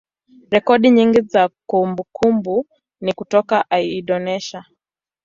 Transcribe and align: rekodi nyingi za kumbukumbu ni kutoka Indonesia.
rekodi 0.51 0.89
nyingi 0.91 1.21
za 1.21 1.49
kumbukumbu 1.67 2.55
ni 3.01 3.13
kutoka 3.13 3.69
Indonesia. 3.79 4.65